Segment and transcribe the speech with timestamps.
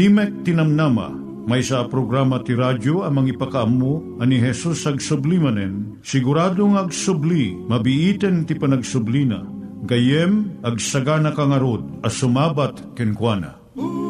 [0.00, 1.12] Timek Tinamnama,
[1.44, 8.48] may sa programa ti radyo amang ipakaamu ani Jesus ag sublimanen, siguradong ag subli, mabiiten
[8.48, 9.44] ti panagsublina,
[9.84, 13.60] gayem ag sagana kangarod as sumabat kenkwana.
[13.76, 14.09] Umay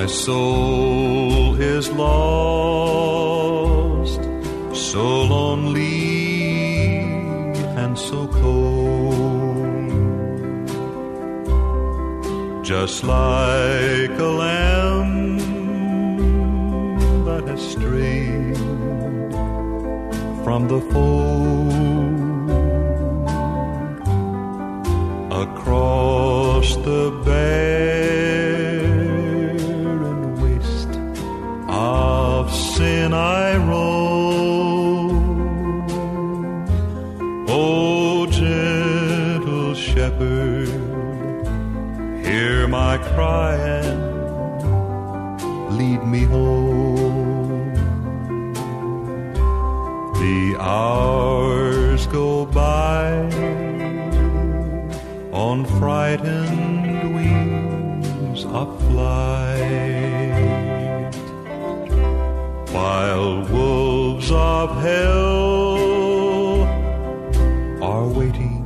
[0.00, 2.22] My soul is lost,
[4.72, 7.00] so lonely
[7.82, 9.90] and so cold.
[12.64, 15.36] Just like a lamb
[17.26, 18.56] that has strayed
[20.44, 22.50] from the fold
[25.44, 28.19] across the bay
[33.00, 35.10] sin I roam.
[37.48, 40.68] O gentle shepherd,
[42.26, 44.00] hear my cry and
[45.78, 47.74] lead me home.
[50.22, 53.06] The hours go by
[55.44, 59.49] on frightened wings of flight
[62.80, 66.62] while wolves of hell
[67.90, 68.62] are waiting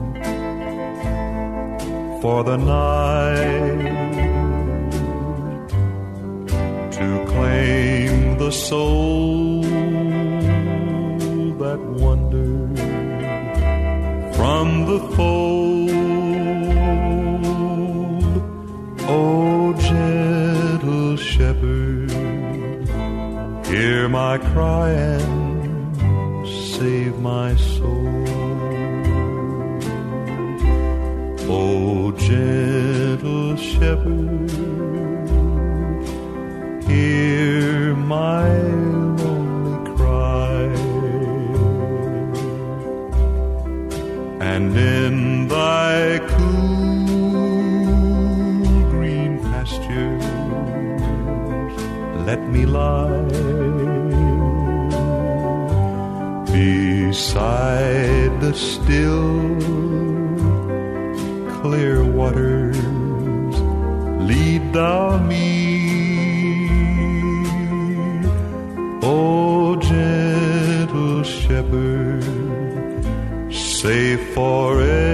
[2.23, 3.83] for the night
[6.99, 9.63] to claim the soul
[11.63, 12.79] that wandered
[14.37, 15.74] from the fold.
[23.75, 28.25] Hear my cry and save my soul.
[31.51, 34.51] O gentle shepherd,
[36.87, 38.47] hear my
[39.19, 40.63] lonely cry.
[44.53, 47.65] And in thy cool
[48.93, 50.25] green pastures,
[52.25, 53.24] let me lie
[57.15, 59.39] beside the still
[61.61, 62.77] clear waters
[64.29, 65.47] lead thou me.
[69.01, 72.25] O gentle shepherd
[73.53, 75.14] safe forevermore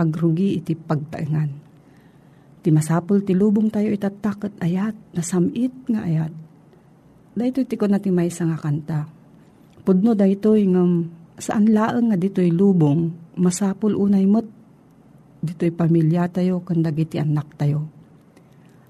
[0.00, 1.50] agrugi iti pagtaengan.
[2.60, 6.32] Ti masapul ti lubong tayo itatakot ayat nasamit nga ayat.
[7.36, 9.08] Dahito ti ko na ti may nga kanta.
[9.80, 11.08] Pudno dahito ngam
[11.40, 14.44] saan laeng nga dito'y lubong masapul unay mo't
[15.40, 17.88] dito'y pamilya tayo kanda iti anak tayo.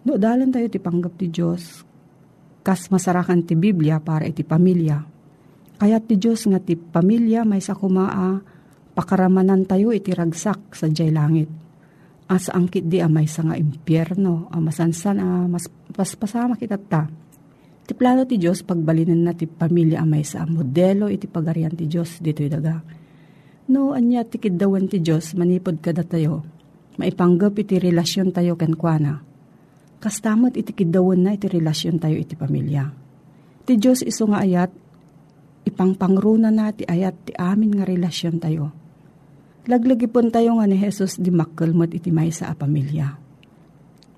[0.03, 1.85] No, dalan tayo ti panggap ti Diyos,
[2.67, 4.99] kas masarakan ti Biblia para iti pamilya.
[5.79, 8.41] Kaya ti Diyos nga ti pamilya may sa kumaa,
[9.01, 11.49] pakaramanan tayo iti ragsak sa jay langit.
[12.29, 17.09] As angkit di amay sa nga impyerno, amasansan a mas paspasama kita ta.
[17.89, 22.21] Ti plano ti Diyos pagbalinan na ti pamilya amay sa modelo iti pagarian ti Diyos
[22.21, 23.01] dito'y daga
[23.71, 26.43] No, anya ti kidawan ti Diyos, manipod kada tayo.
[26.99, 29.23] Maipanggap iti relasyon tayo kenkwana.
[30.03, 32.91] Kastamot iti kidawan na iti relasyon tayo iti pamilya.
[33.63, 34.75] Ti Diyos iso nga ayat,
[35.71, 38.75] ipangpangruna na ti ayat ti amin nga relasyon tayo.
[39.71, 43.15] Laglagipon tayo nga ni Jesus di makkelmat iti may sa pamilya.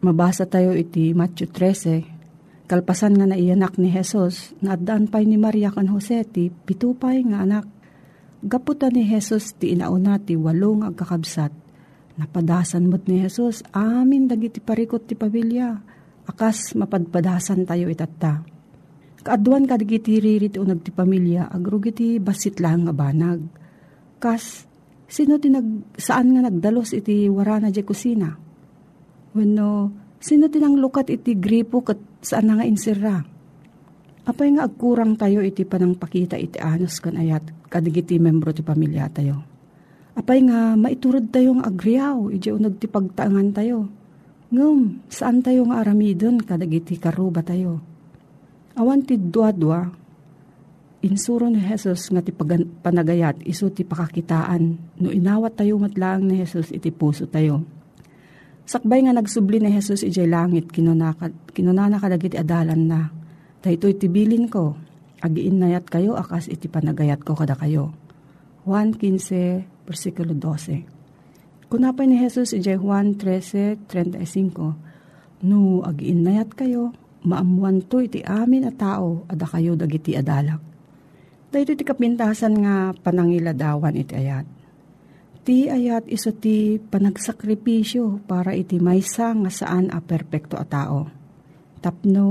[0.01, 5.69] Mabasa tayo iti Matthew 13, kalpasan nga naiyanak ni Jesus, na addaan pa'y ni Maria
[5.69, 7.69] kan Jose ti pitupay nga anak
[8.43, 11.55] Gaputa ni Jesus ti inauna ti walong agkakabsat.
[12.19, 15.79] Napadasan mo't ni Jesus, amin dagiti parikot ti pamilya.
[16.27, 18.43] Akas mapadpadasan tayo itatta.
[19.23, 23.47] Kaaduan ka dagiti ririt unag ti pamilya, agrugiti basit lang nga banag.
[24.19, 24.67] Kas,
[25.13, 28.33] sino ti nag, saan nga nagdalos iti warana di kusina?
[29.37, 33.21] Wenno, sino ti nang lukat iti gripo kat saan nga insira?
[34.25, 39.13] Apay nga agkurang tayo iti panang pakita iti anos kan ayat kadigiti membro ti pamilya
[39.13, 39.45] tayo.
[40.17, 43.91] Apay nga maiturod tayo nga agriyaw iti unag ti pagtaangan tayo.
[44.53, 47.81] Ngum, saan tayo nga aramidon kadagiti karuba tayo.
[48.79, 49.91] Awan ti dua-dua,
[51.03, 54.63] insuro ni Jesus nga ti panagayat iso ti pakakitaan
[55.03, 57.67] no inawat tayo matlaang ni Jesus iti puso tayo.
[58.63, 63.01] Sakbay nga nagsubli ni Jesus iti langit kinunana kadagiti adalan na
[63.63, 64.75] Dahito itibilin ko,
[65.23, 67.95] agiin nayat kayo, akas iti panagayat ko kada kayo.
[68.67, 71.71] Juan 15, versikulo 12.
[71.71, 76.91] Kunapay ni Jesus ijay Juan 13.35, No, agiin nayat kayo,
[77.23, 80.72] maamuan to iti amin a tao, ada kayo dagiti adalak.
[81.53, 84.49] Dahito iti kapintasan nga panangiladawan iti ayat.
[85.45, 91.13] Ti ayat iso ti panagsakripisyo para iti maysa nga saan a perpekto a tao.
[91.85, 92.25] Tapno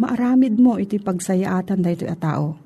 [0.00, 2.56] maaramid mo iti pagsayaatan dahito a tao.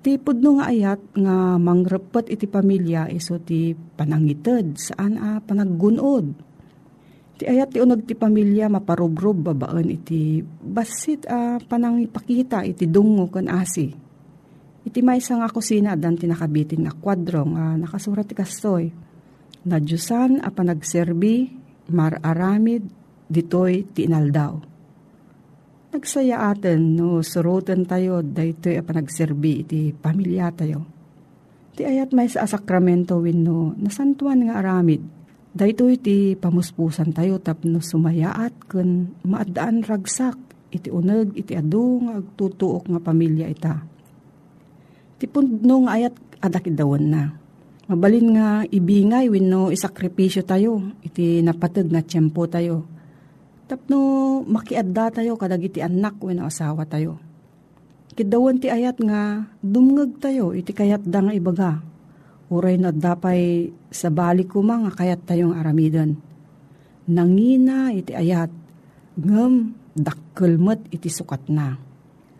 [0.00, 6.32] Ti pudno nga ayat nga mangrepet iti pamilya iso ti panangited saan a panaggunod.
[7.36, 13.52] Ti ayat ti unag ti pamilya maparubrob babaan iti basit a panangipakita iti dungo kan
[13.52, 14.07] asi.
[14.88, 18.88] Iti may nga kusina dan tinakabitin nga kwadro nga nakasurat kastoy.
[19.68, 21.52] Na Diyosan a panagserbi
[21.92, 22.88] mararamid
[23.28, 24.56] ditoy ti inaldaw
[25.88, 30.84] Nagsaya atin no surutan tayo daytoy a panagserbi iti pamilya tayo.
[31.72, 35.00] Ti ayat may sa sakramento wenno nasantuan nga aramid.
[35.48, 40.36] Daytoy iti pamuspusan tayo tapno sumayaat ken maadaan ragsak
[40.68, 43.80] iti uneg iti adu nga agtutuok nga pamilya ita.
[45.18, 47.22] Ti pundno nga ayat adak idawon na.
[47.90, 52.98] Mabalin nga ibingay wenno isakripisyo tayo iti napateg nga tiyempo tayo
[53.68, 54.00] Tapno
[54.48, 57.20] makiadda tayo kadagiti anak wenno asawa tayo.
[58.16, 61.84] Kidawan ti ayat nga dumngeg tayo iti kayat da nga ibaga.
[62.48, 66.16] Uray na dapay sa balik ko nga kayat tayong aramidan.
[67.12, 68.48] Nangina iti ayat
[69.20, 71.76] ngem dakkelmet iti sukat na.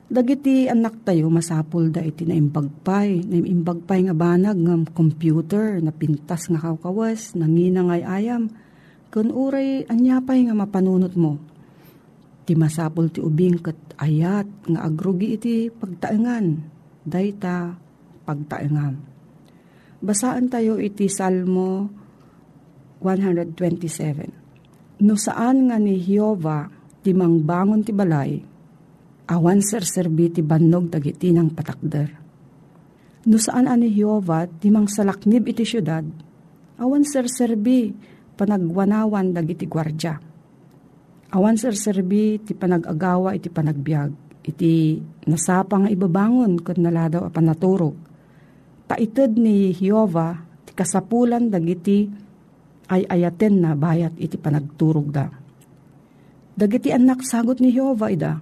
[0.09, 6.65] Dagiti anak tayo masapul da iti naimbagpay, naimbagpay nga banag ng computer na pintas nga
[6.65, 8.49] kawkawas, nangina ngay ayam,
[9.09, 11.41] Kun uray anyapay nga mapanunot mo.
[12.45, 16.77] Ti masapol ti ubing kat ayat nga agrugi iti pagtaengan.
[17.09, 17.73] Dayta
[18.29, 18.95] pagtaengan.
[20.05, 21.89] Basaan tayo iti Salmo
[23.01, 25.01] 127.
[25.09, 26.69] No saan nga ni Hiova
[27.01, 28.37] ti mangbangon ti balay,
[29.29, 32.09] awan serserbi ti bannog dagiti ng patakder.
[33.29, 36.07] No saan ani Hiova ti mang salaknib iti syudad,
[36.79, 37.91] Awan serserbi
[38.39, 40.15] panagwanawan dagiti gwardya.
[41.35, 44.31] Awan serserbi ti panagagawa iti panagbiag.
[44.47, 47.99] Iti nasapa nga ibabangon kung naladaw a panaturog.
[48.87, 52.07] Paited ni Hiova ti kasapulan dagiti
[52.89, 55.27] ay ayaten na bayat iti panagturog da.
[56.55, 58.39] Dagiti anak sagot ni Hiova ida,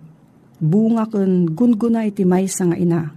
[0.57, 3.13] bunga kun gunguna iti maysa nga ina.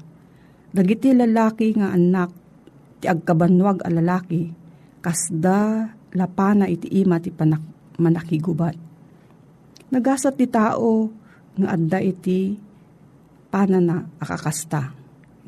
[0.69, 2.29] Dagiti lalaki nga anak
[3.01, 4.51] ti agkabanwag a lalaki,
[5.01, 7.63] kasda lapana iti ima ti panak,
[7.98, 8.75] manakigubat.
[9.89, 11.10] Nagasat ti tao
[11.58, 12.53] nga adda iti
[13.50, 14.93] panana akakasta.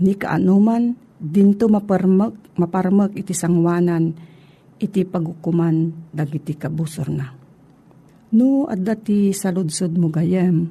[0.01, 4.17] Ni kaanuman dinto maparmak, maparmak iti sangwanan
[4.81, 7.29] iti pagukuman dagiti kabusor na.
[8.33, 10.65] No adda ti saludsod mo gayem,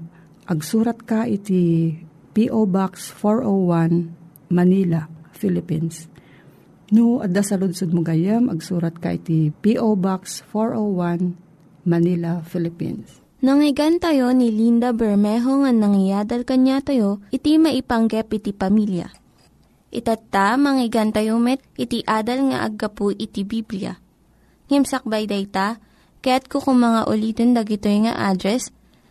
[0.47, 1.97] agsurat ka iti
[2.33, 2.65] P.O.
[2.71, 4.21] Box 401
[4.51, 6.11] Manila, Philippines.
[6.91, 9.95] No, adda sa lunsod mo gayam, agsurat ka iti P.O.
[9.95, 11.39] Box 401,
[11.87, 13.23] Manila, Philippines.
[13.41, 19.09] Nangyigan tayo ni Linda Bermejo nga nangyadal kanya tayo, iti maipanggep iti pamilya.
[19.95, 23.97] Itatta, manggigan tayo met, iti adal nga aggapu iti Biblia.
[24.69, 25.79] Ngimsakbay day ta,
[26.27, 28.75] kaya't kukumanga ulitin dagito nga address,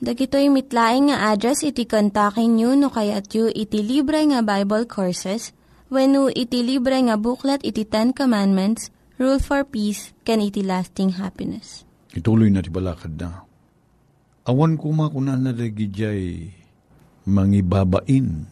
[0.00, 5.52] Dagitoy mitlaing nga address iti kontakin nyo no kayat yu iti libre nga Bible Courses
[5.92, 8.88] when iti libre nga buklat iti Ten Commandments
[9.20, 11.84] Rule for Peace, can iti lasting happiness.
[12.16, 13.44] Ituloy na ti balakad na.
[14.48, 16.48] Awan ko makuna na jay
[17.28, 18.48] mangibabain,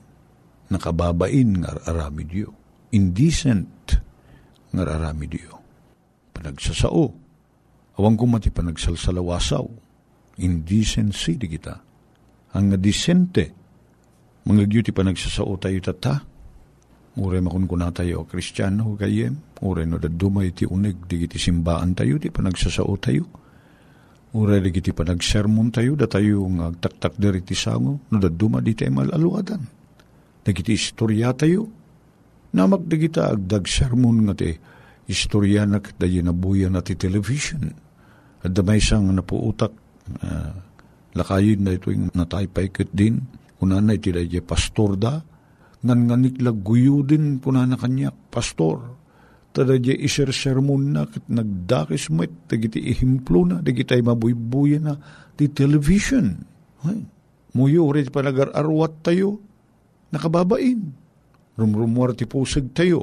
[0.68, 2.52] nakababain nga arami diyo.
[2.92, 3.96] Indecent
[4.76, 5.56] nga arami diyo.
[6.36, 7.08] Panagsasao.
[7.96, 9.87] Awan ko mati panagsalsalawasaw.
[10.38, 11.74] Indecency di kita.
[12.54, 13.44] Ang disente,
[14.46, 16.14] mga ti panagsasao tayo tata,
[17.18, 19.58] Ure makun kuna tayo, kristyano kayem.
[19.66, 23.26] Ure no dadumay ti unig, di ti simbaan tayo, di panagsasao tayo.
[24.38, 28.70] Ure di ti panagsermon tayo, da tayo nga agtaktak dari ti sango, no daduma di
[28.70, 29.62] tayo malaluadan.
[30.46, 31.66] Dagiti istorya tayo.
[32.54, 34.54] Namak di kita agdag sermon nga ti
[35.10, 37.66] istorya na dayi nabuya na ti television.
[38.46, 39.74] At damay sang napuutak,
[41.16, 43.24] lakayin na ito yung nataypay kat din,
[43.58, 45.18] una na iti dayi pastor da,
[45.82, 48.98] ngan nganiklag guyo din po na kanya, pastor.
[49.54, 54.94] Tada di iser sermon na, kit nagdakis mo, tagiti ihimplo na, tagiti mabuybuya na,
[55.34, 56.38] di television.
[56.86, 57.02] Ay,
[57.54, 59.42] muyo, rin pa nagar-arwat tayo,
[60.14, 60.94] nakababain.
[61.58, 63.02] Rumrumuar ti pusag tayo.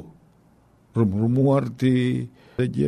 [0.96, 2.24] Rumrumuar ti,
[2.56, 2.84] di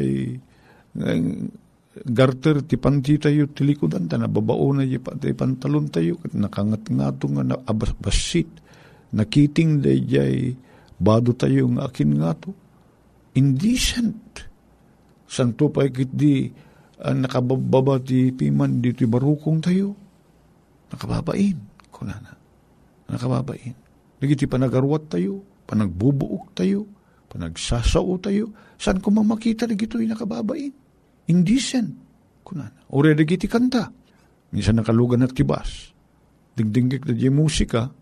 [2.04, 7.42] garter ti panti tayo ti likodan, ta nababao na ti pantalon tayo, kat nakangat-ngato nga
[7.42, 8.50] na abasit
[9.12, 10.52] nakiting dayjay
[10.98, 12.50] bado tayo ng akin nga to.
[13.38, 14.44] Indecent.
[15.28, 16.48] Santo pa ikit di
[17.04, 19.94] uh, nakababa ti piman di ti barukong tayo.
[20.90, 21.56] Nakababain.
[21.92, 22.32] Kunana.
[23.08, 23.76] Nakababain.
[24.18, 26.88] Nagiti panagarwat tayo, panagbubuok tayo,
[27.30, 28.50] panagsasao tayo.
[28.74, 30.87] Saan ko mamakita na gito'y nakababain?
[31.28, 31.90] Indecent.
[32.44, 32.88] Kunana.
[32.92, 33.88] Ure nagiti kanta.
[34.52, 35.92] Minsan nakalugan at tibas.
[36.56, 37.92] Dingdingik na di musika,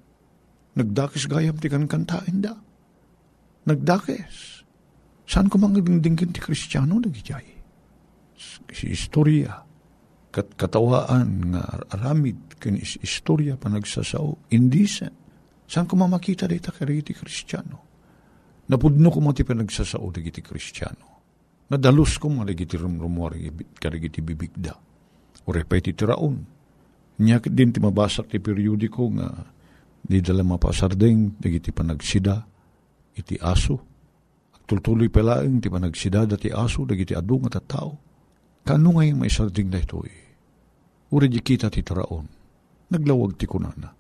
[0.76, 2.52] Nagdakis gayam ti kan kantain da.
[3.64, 4.62] Nagdakis.
[5.24, 7.48] Saan ko mga dingdingin ti kristyano nagijay?
[8.68, 9.64] Si istorya.
[10.28, 11.64] Kat katawaan nga
[11.96, 14.52] aramid kin is istorya pa nagsasao.
[14.52, 15.16] Indecent.
[15.64, 17.88] Saan ko mamakita dita kari ti kristyano?
[18.68, 21.15] Napudno ko mati pa nagsasao dagiti kristyano.
[21.66, 24.74] Nadalus ko mga dagiti rumrumwari karigiti bibigda.
[25.46, 26.36] O repeti ti raon.
[27.16, 29.28] Nyakit din ti mabasak ti periodiko nga
[30.06, 32.38] Di dala mapasardeng, dagiti panagsida,
[33.18, 33.82] iti aso.
[34.62, 37.98] Tultuloy palaeng, ti panagsida, dati aso, dagiti adu nga tao.
[38.62, 40.22] Kano nga yung may sarding na ito eh?
[41.10, 42.26] Uri di kita ti taraon.
[42.86, 43.90] Naglawag ti kunana.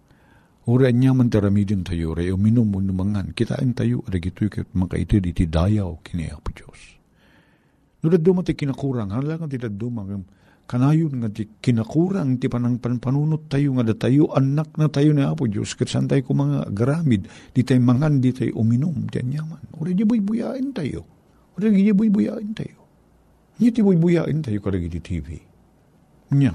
[0.66, 6.02] Uri anya man taramidin tayo, re uminom mo numangan, kitain tayo, adagito'y makaitid iti dayaw
[6.02, 6.95] kini Apo Diyos.
[8.06, 10.22] Nulad dumati kinakurang, halagang ti dumang,
[10.70, 15.50] kanayon nga ti kinakurang ti panang panpanunot tayo nga tayo anak na tayo na Apo
[15.50, 15.74] Diyos.
[15.74, 19.10] Kat saan tayo mga garamid di tayo mangan di tayo uminom.
[19.10, 21.02] Di anyaman uri di buyain tayo.
[21.58, 22.78] Uri di buyain tayo.
[23.58, 25.28] Hindi ti buyain tayo karagi di TV
[26.38, 26.54] Nya.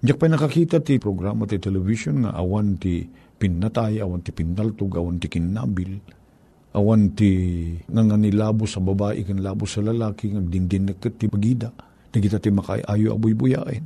[0.00, 3.04] Diyak pa nakakita ti programa ti television nga awan ti
[3.36, 6.00] pinatay, awan ti pinaltog, awan ti kinabil,
[6.78, 7.30] awan ti
[7.90, 11.74] nga nga nilabo sa babae, kan labo sa lalaki, nga dingdin na ti bagida,
[12.14, 13.82] nagita ti makayayo abuy buyain.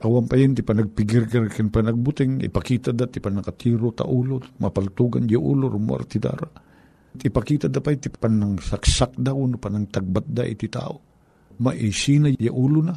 [0.00, 5.36] Awan pa yun, ti panagpigir-gir ken panagbuting, ipakita da, ti panakatiro ta ulo, mapaltugan di
[5.36, 6.48] ulo, rumor ti dara.
[7.20, 10.96] Ipakita da pa, ti panang saksak da, uno panang tagbat da iti tao.
[11.60, 12.96] Maisina di ulo na.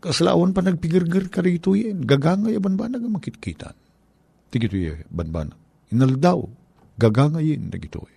[0.00, 3.76] Kaslawan pa nagpigir-gir ka rito yan, gagangay banbanag ang makitkitan.
[4.48, 4.80] Ti gito
[5.12, 5.60] banbanag.
[5.92, 6.40] Inaldaw,
[6.96, 8.15] gagangayin na gito.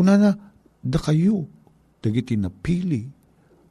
[0.00, 0.32] Kunana,
[0.80, 1.44] da kayo,
[2.00, 3.04] dagiti napili,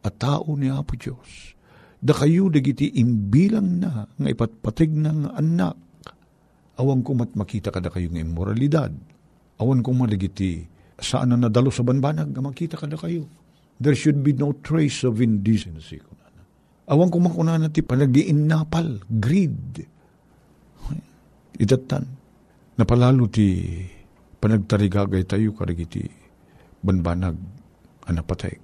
[0.06, 1.58] at tao ni Apo Diyos
[2.00, 5.76] da kayo dagiti imbilang na nga ipatpatig ng anak.
[6.80, 8.92] Awan ko mat makita kada kayo ng immoralidad.
[9.60, 10.64] Awan ko madagiti
[10.96, 13.28] saan na nadalo sa banbanag nga makita kada kayo.
[13.80, 16.00] There should be no trace of indecency.
[16.90, 19.84] Awan ko makuna na ti panagiinnapal, greed.
[21.60, 22.04] Idatan,
[22.80, 23.68] napalalo ti
[24.40, 26.08] panagtarigagay tayo karagiti
[26.82, 27.38] banbanag
[28.08, 28.58] anapatay.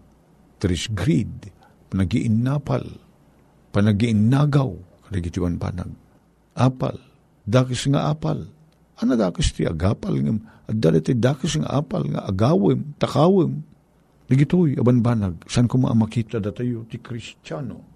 [0.60, 1.52] There is greed,
[1.92, 2.86] panagiinnapal,
[3.76, 4.72] panagiinnagaw,
[5.10, 5.92] kadagitiwan panag.
[6.56, 6.98] Apal,
[7.44, 8.48] dakis nga apal.
[8.96, 13.62] Ano dakis ti agapal ngam, at dali dakis nga apal nga agawim, takawim.
[14.26, 17.94] Digitoy, abanbanag, san ko maamakita datayo ti Kristiyano.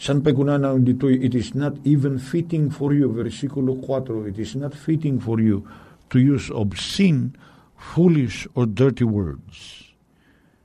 [0.00, 4.56] San pa kunana ditoy, it is not even fitting for you, versikulo 4, it is
[4.56, 5.62] not fitting for you
[6.08, 7.36] to use obscene,
[7.80, 9.88] foolish, or dirty words.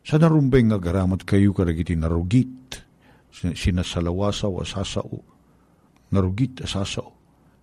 [0.04, 2.84] Sa narumbay nga garamat kayo karagiti narugit,
[3.32, 5.24] sinasalawasaw asasao,
[6.12, 7.16] narugit asasao.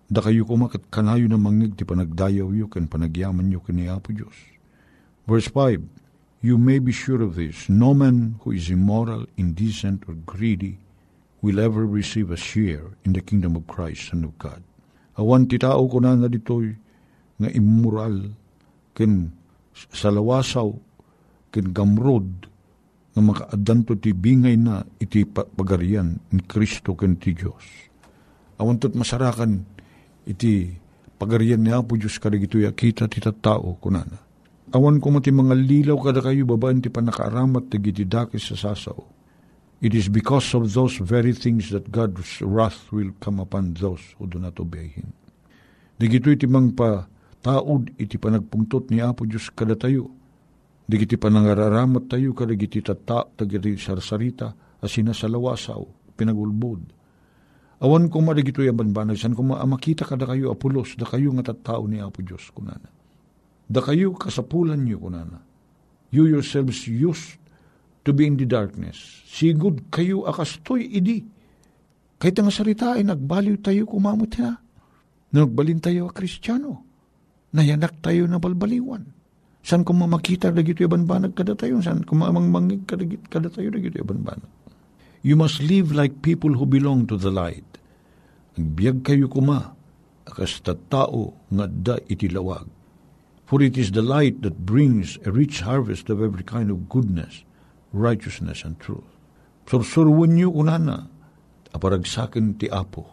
[0.09, 4.35] Da kayo kumakat kanayo na mangig ti panagdayaw yu kan panagyaman yu kani Apo Diyos.
[5.23, 5.79] Verse 5,
[6.43, 10.83] You may be sure of this, no man who is immoral, indecent, or greedy
[11.39, 14.59] will ever receive a share in the kingdom of Christ, Son of God.
[15.15, 16.75] Awan ti tao ko na na ditoy
[17.39, 18.35] nga immoral,
[18.91, 19.31] ken
[19.73, 20.69] salawasaw,
[21.53, 22.53] ken gamrod,
[23.13, 27.61] nga makaadanto ti bingay na iti pagarian ni Kristo ken ti Dios.
[28.57, 29.61] Awantot masarakan
[30.25, 30.73] iti
[31.21, 34.17] pagarian ni Apo Diyos kadag ito kita ti tao kunana.
[34.73, 38.97] Awan ko mati mga lilaw kada kayo babaan ti panakaaramat ti giti dakis sa sasaw.
[39.83, 44.25] It is because of those very things that God's wrath will come upon those who
[44.25, 45.13] do not obey Him.
[46.01, 47.05] Digito iti mang pa
[47.43, 50.23] taod iti panagpungtot ni Apo Diyos kada tayo
[50.83, 54.51] Digiti panangararamot tayo kadagiti tata, tagiti sarsarita,
[54.83, 55.79] asina sa lawasaw,
[56.19, 56.83] pinagulbod.
[57.83, 61.87] Awan ko marigito yung banbanag, san ko makita kada kayo apulos, da kayo nga tattao
[61.87, 62.91] ni Apo Diyos, kunana.
[63.63, 65.39] Da kayo kasapulan niyo, kunana.
[66.11, 67.39] You yourselves used
[68.03, 69.23] to be in the darkness.
[69.23, 71.23] Sigud kayo akastoy idi.
[72.19, 74.59] Kahit ang sarita ay nagbaliw tayo kumamot na.
[75.31, 76.92] Nagbalin tayo a kristyano.
[77.53, 79.23] Nayanak tayo na balbaliwan
[79.63, 81.79] San ko makita dagito banbanag kada tayo?
[81.79, 84.51] San ko mamangmangig kada tayo dagito banbanag?
[85.23, 87.63] You must live like people who belong to the light.
[88.59, 89.71] Agbiag kayo kuma,
[90.27, 90.59] akas
[90.91, 92.67] tao nga da itilawag.
[93.47, 97.47] For it is the light that brings a rich harvest of every kind of goodness,
[97.95, 99.07] righteousness, and truth.
[99.63, 101.07] Sursurwan niyo kunana,
[101.71, 103.07] aparagsakin ti apo.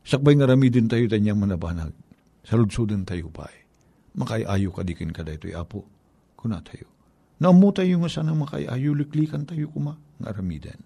[0.00, 1.92] Sakbay nga rami din tayo tanyang manabanag.
[2.40, 3.59] Saludsudin tayo pa
[4.14, 5.86] makayayo kadikin kada ito'y apo,
[6.34, 6.90] kuna tayo.
[7.40, 10.76] Naamu tayo nga sana makayayo, liklikan tayo kuma, nga aramidan.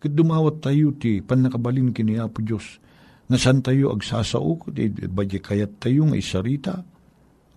[0.00, 2.80] Kat dumawat tayo ti panakabalin kini Apo Diyos,
[3.28, 6.74] nga san tayo agsasao, di badya kayat tayo nga isarita,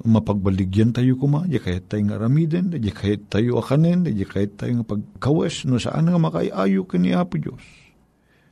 [0.06, 4.84] mapagbaligyan tayo kuma, di kayat tayo nga aramiden, di kayat tayo akanen, di kayat tayo
[4.84, 7.66] nga pagkawes, no saan nga makayayo kini Apo Diyos.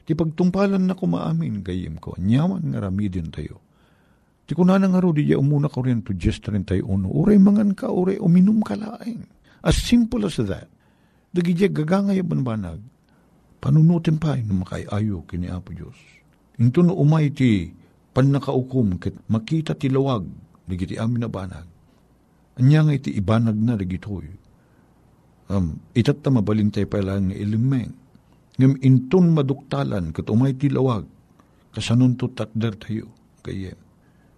[0.03, 3.62] Ti pagtumpalan na kumaamin, gayim ko, nyaman nga aramiden tayo
[4.53, 7.09] Ti kunana nga ro, di umuna ka rin to just 31.
[7.09, 9.25] Uray mangan ka, uray uminom ka laing.
[9.65, 10.69] As simple as that.
[11.33, 12.77] Dagi di gagangay banbanag.
[13.57, 15.97] Panunutin pa, no makayayo kini Apo Diyos.
[16.61, 17.73] Into no umay ti
[18.13, 20.21] panakaukum, kit makita ti lawag,
[20.69, 21.65] dagi ti amin na banag.
[22.61, 24.29] Anya nga iti ibanag na dagi toy.
[25.49, 27.89] Um, itat ta mabalintay pa lang ilimeng.
[28.61, 31.09] Ngam inton maduktalan, kat umay ti lawag,
[31.73, 33.09] kasanon to takder tayo,
[33.41, 33.81] kayem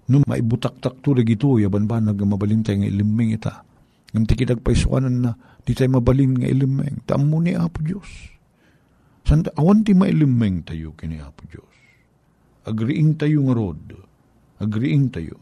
[0.06, 3.66] No maibutak-tak to gito, yaban ba nag mabalintay nga ilimeng ita.
[4.14, 5.32] Ngam tikidag paisuanan na,
[5.66, 7.04] di tayo mabalin nga ilimeng.
[7.04, 8.08] Tamo ni Apo Diyos.
[9.26, 11.76] Santa, awan ti mailimeng tayo kini Apo Diyos.
[12.70, 13.84] Agriing tayo nga rod.
[14.62, 15.36] Agriing tayo.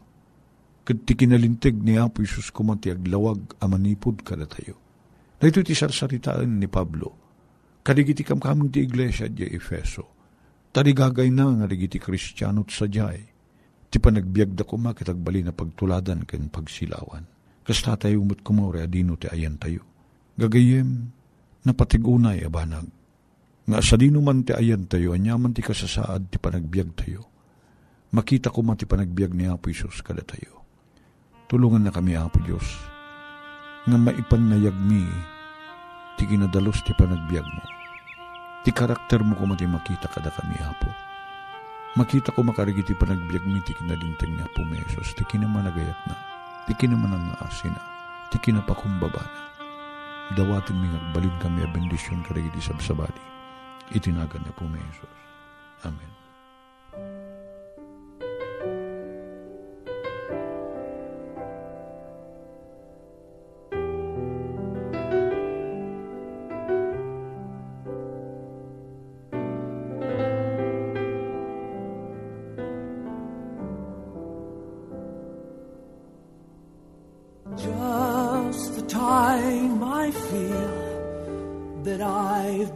[0.82, 4.80] Kat ti kinalintig ni Apo Isus kumati aglawag amanipod kada tayo.
[5.38, 7.14] Dahito ti sarsaritaan ni Pablo.
[7.84, 10.08] Kadigiti kam kaming ti iglesia di Efeso.
[10.72, 13.33] Tarigagay na nga rigiti kristyano't sadyay.
[13.94, 17.30] Ti panagbiag da kuma kitagbali na pagtuladan ken pagsilawan.
[17.62, 19.86] Kas tatay umot kumore adino ti ayan tayo.
[20.34, 21.14] Gagayem,
[21.62, 22.90] napatigunay abanag.
[23.70, 27.22] Nga sa dino man ti ayan tayo, anyaman ti kasasaad ti panagbiag tayo.
[28.10, 30.66] Makita ko man ti panagbiag ni Apo Isus kada tayo.
[31.46, 32.66] Tulungan na kami, Apo Diyos,
[33.86, 35.06] nga maipanayag mi
[36.18, 37.64] ti kinadalos ti panagbiag mo.
[38.66, 41.03] Ti karakter mo ko mati makita kada kami, Apo.
[41.94, 46.18] Makita ko makarigiti panagbiag mi ti kinalintag ni Apo Mesos, ti kinamanagayat na,
[46.66, 47.78] ti kinamanang asina,
[48.34, 49.40] ti kinapakumbaba na.
[50.34, 53.22] Dawatin mi balin kami a bendisyon karigiti sabsabali.
[53.94, 55.14] Itinagan na po Mesos.
[55.86, 56.13] Amen.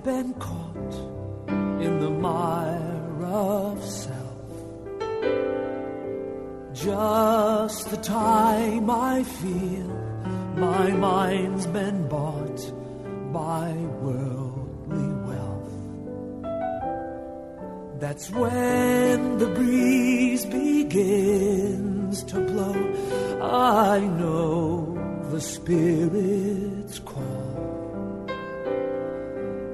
[0.04, 0.67] been called.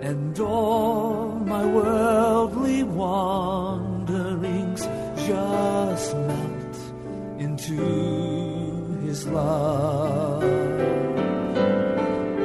[0.05, 4.83] And all my worldly wanderings
[5.27, 6.77] just melt
[7.39, 10.43] into His love.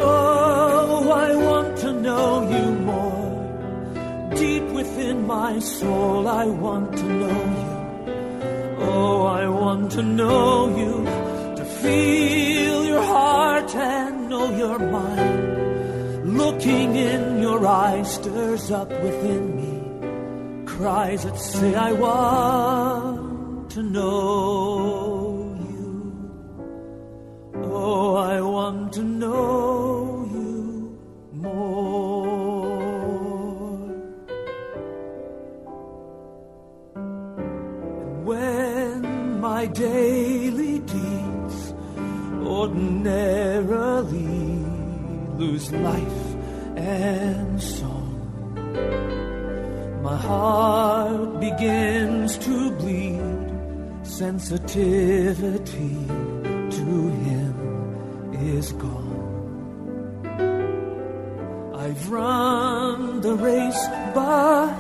[0.01, 4.31] Oh, I want to know you more.
[4.35, 7.73] Deep within my soul, I want to know you.
[8.87, 10.93] Oh, I want to know you,
[11.57, 15.28] to feel your heart and know your mind.
[16.59, 25.55] Looking in your eyes stirs up within me cries that say, I want to know
[25.69, 26.01] you.
[27.63, 30.99] Oh, I want to know you
[31.31, 32.27] more.
[38.25, 41.73] when my daily deeds
[42.43, 44.27] ordinarily
[45.37, 46.18] lose life
[46.79, 48.15] and song.
[50.01, 53.21] My heart begins to bleed,
[54.03, 55.97] sensitivity
[56.77, 57.53] to Him
[58.33, 59.09] is gone.
[61.75, 64.75] I've run the race, but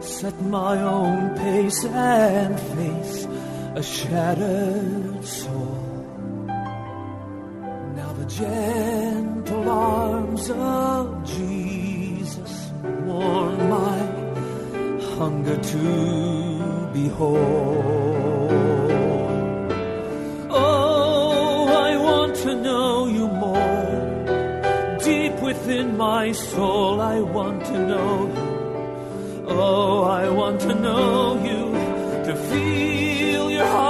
[0.00, 3.26] set my own pace and face
[3.74, 5.82] a shattered soul.
[7.96, 9.05] Now the gentle
[9.76, 12.52] arms of Jesus
[13.04, 13.98] warm my
[15.16, 18.50] hunger to behold.
[20.50, 24.98] Oh, I want to know you more.
[25.08, 28.46] Deep within my soul, I want to know you.
[29.48, 31.16] Oh, I want to know
[31.50, 31.62] you,
[32.28, 33.85] to feel your heart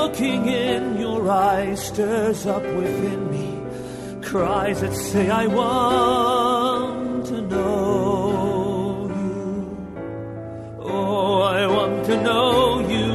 [0.00, 3.48] Looking in your eyes stirs up within me
[4.22, 9.46] cries that say, I want to know you.
[10.82, 13.08] Oh, I want to know you,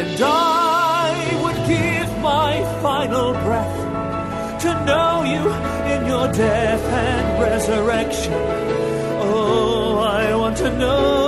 [0.00, 3.78] and I would give my final breath
[4.64, 5.42] to know you
[5.94, 8.40] in your death and resurrection.
[9.22, 11.27] Oh, I want to know